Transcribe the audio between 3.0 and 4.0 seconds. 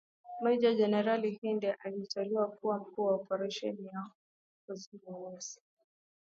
wa oparesheni